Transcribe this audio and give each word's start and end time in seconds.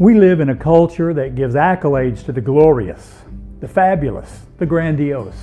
We 0.00 0.14
live 0.14 0.40
in 0.40 0.48
a 0.48 0.56
culture 0.56 1.12
that 1.12 1.34
gives 1.34 1.54
accolades 1.54 2.24
to 2.24 2.32
the 2.32 2.40
glorious, 2.40 3.18
the 3.60 3.68
fabulous, 3.68 4.46
the 4.56 4.64
grandiose. 4.64 5.36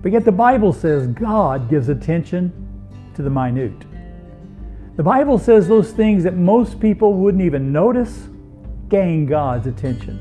But 0.00 0.10
yet 0.10 0.24
the 0.24 0.32
Bible 0.32 0.72
says 0.72 1.06
God 1.08 1.68
gives 1.68 1.90
attention 1.90 2.50
to 3.14 3.20
the 3.20 3.28
minute. 3.28 3.84
The 4.96 5.02
Bible 5.02 5.38
says 5.38 5.68
those 5.68 5.92
things 5.92 6.24
that 6.24 6.34
most 6.34 6.80
people 6.80 7.12
wouldn't 7.12 7.42
even 7.42 7.72
notice 7.72 8.30
gain 8.88 9.26
God's 9.26 9.66
attention. 9.66 10.18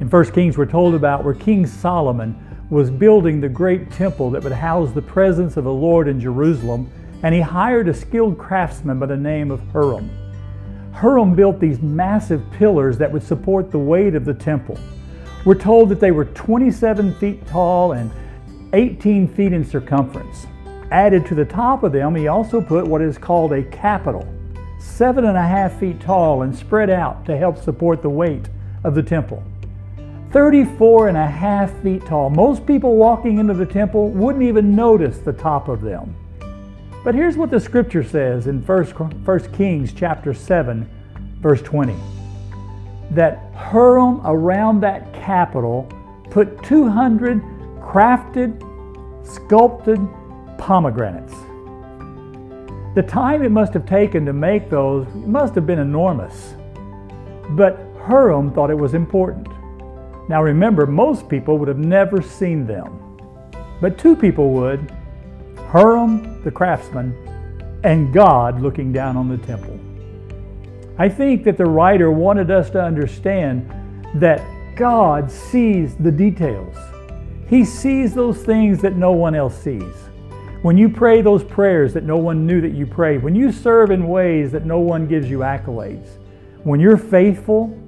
In 0.00 0.08
1 0.08 0.32
Kings, 0.32 0.56
we're 0.56 0.64
told 0.64 0.94
about 0.94 1.22
where 1.22 1.34
King 1.34 1.66
Solomon 1.66 2.34
was 2.70 2.90
building 2.90 3.42
the 3.42 3.48
great 3.50 3.90
temple 3.90 4.30
that 4.30 4.42
would 4.42 4.52
house 4.52 4.92
the 4.92 5.02
presence 5.02 5.58
of 5.58 5.64
the 5.64 5.70
Lord 5.70 6.08
in 6.08 6.18
Jerusalem, 6.18 6.90
and 7.22 7.34
he 7.34 7.42
hired 7.42 7.88
a 7.88 7.94
skilled 7.94 8.38
craftsman 8.38 8.98
by 8.98 9.04
the 9.04 9.18
name 9.18 9.50
of 9.50 9.60
Huram. 9.74 10.25
Huram 10.96 11.36
built 11.36 11.60
these 11.60 11.82
massive 11.82 12.42
pillars 12.52 12.96
that 12.96 13.12
would 13.12 13.22
support 13.22 13.70
the 13.70 13.78
weight 13.78 14.14
of 14.14 14.24
the 14.24 14.32
temple. 14.32 14.78
We're 15.44 15.54
told 15.54 15.90
that 15.90 16.00
they 16.00 16.10
were 16.10 16.24
27 16.24 17.14
feet 17.16 17.46
tall 17.46 17.92
and 17.92 18.10
18 18.72 19.28
feet 19.28 19.52
in 19.52 19.62
circumference. 19.62 20.46
Added 20.90 21.26
to 21.26 21.34
the 21.34 21.44
top 21.44 21.82
of 21.82 21.92
them, 21.92 22.14
he 22.14 22.28
also 22.28 22.62
put 22.62 22.86
what 22.86 23.02
is 23.02 23.18
called 23.18 23.52
a 23.52 23.62
capital, 23.64 24.26
seven 24.78 25.26
and 25.26 25.36
a 25.36 25.42
half 25.42 25.78
feet 25.78 26.00
tall 26.00 26.42
and 26.42 26.56
spread 26.56 26.88
out 26.88 27.26
to 27.26 27.36
help 27.36 27.58
support 27.58 28.00
the 28.00 28.08
weight 28.08 28.48
of 28.82 28.94
the 28.94 29.02
temple. 29.02 29.44
34 30.32 31.08
and 31.08 31.18
a 31.18 31.26
half 31.26 31.70
feet 31.82 32.06
tall. 32.06 32.30
Most 32.30 32.64
people 32.64 32.96
walking 32.96 33.38
into 33.38 33.52
the 33.52 33.66
temple 33.66 34.08
wouldn't 34.08 34.44
even 34.44 34.74
notice 34.74 35.18
the 35.18 35.32
top 35.32 35.68
of 35.68 35.82
them. 35.82 36.16
But 37.06 37.14
here's 37.14 37.36
what 37.36 37.50
the 37.50 37.60
scripture 37.60 38.02
says 38.02 38.48
in 38.48 38.66
1 38.66 39.52
Kings 39.52 39.92
chapter 39.92 40.34
7, 40.34 40.90
verse 41.40 41.62
20. 41.62 41.94
That 43.12 43.54
Huram 43.54 44.22
around 44.24 44.80
that 44.80 45.14
capital 45.14 45.84
put 46.32 46.64
200 46.64 47.40
crafted, 47.78 48.58
sculpted 49.24 50.00
pomegranates. 50.58 51.32
The 52.96 53.04
time 53.06 53.44
it 53.44 53.52
must 53.52 53.72
have 53.74 53.86
taken 53.86 54.26
to 54.26 54.32
make 54.32 54.68
those 54.68 55.06
must 55.14 55.54
have 55.54 55.64
been 55.64 55.78
enormous. 55.78 56.54
But 57.50 57.78
Huram 57.98 58.52
thought 58.52 58.68
it 58.68 58.78
was 58.78 58.94
important. 58.94 59.46
Now 60.28 60.42
remember, 60.42 60.86
most 60.86 61.28
people 61.28 61.56
would 61.58 61.68
have 61.68 61.78
never 61.78 62.20
seen 62.20 62.66
them. 62.66 62.98
But 63.80 63.96
two 63.96 64.16
people 64.16 64.50
would, 64.54 64.92
Huram, 65.70 66.42
the 66.44 66.50
craftsman, 66.50 67.14
and 67.84 68.12
God 68.12 68.60
looking 68.60 68.92
down 68.92 69.16
on 69.16 69.28
the 69.28 69.38
temple. 69.38 69.78
I 70.98 71.08
think 71.08 71.44
that 71.44 71.56
the 71.56 71.66
writer 71.66 72.10
wanted 72.10 72.50
us 72.50 72.70
to 72.70 72.82
understand 72.82 73.70
that 74.14 74.40
God 74.76 75.30
sees 75.30 75.94
the 75.96 76.10
details. 76.10 76.74
He 77.48 77.64
sees 77.64 78.14
those 78.14 78.42
things 78.42 78.80
that 78.82 78.96
no 78.96 79.12
one 79.12 79.34
else 79.34 79.56
sees. 79.56 79.94
When 80.62 80.76
you 80.76 80.88
pray 80.88 81.22
those 81.22 81.44
prayers 81.44 81.94
that 81.94 82.04
no 82.04 82.16
one 82.16 82.46
knew 82.46 82.60
that 82.60 82.72
you 82.72 82.86
prayed, 82.86 83.22
when 83.22 83.34
you 83.34 83.52
serve 83.52 83.90
in 83.90 84.08
ways 84.08 84.50
that 84.52 84.64
no 84.64 84.80
one 84.80 85.06
gives 85.06 85.30
you 85.30 85.40
accolades, 85.40 86.08
when 86.64 86.80
you're 86.80 86.96
faithful 86.96 87.78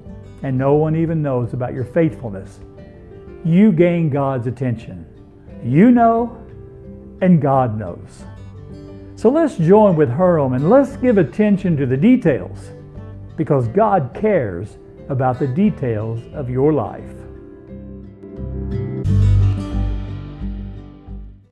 and 0.42 0.56
no 0.56 0.74
one 0.74 0.94
even 0.94 1.22
knows 1.22 1.54
about 1.54 1.74
your 1.74 1.84
faithfulness, 1.84 2.60
you 3.44 3.72
gain 3.72 4.10
God's 4.10 4.46
attention. 4.46 5.06
You 5.64 5.90
know, 5.90 6.40
and 7.20 7.40
God 7.40 7.78
knows. 7.78 8.24
So 9.16 9.30
let's 9.30 9.56
join 9.56 9.96
with 9.96 10.10
Huram 10.10 10.54
and 10.54 10.70
let's 10.70 10.96
give 10.96 11.18
attention 11.18 11.76
to 11.76 11.86
the 11.86 11.96
details 11.96 12.70
because 13.36 13.68
God 13.68 14.12
cares 14.14 14.78
about 15.08 15.38
the 15.38 15.48
details 15.48 16.20
of 16.34 16.48
your 16.48 16.72
life. 16.72 17.17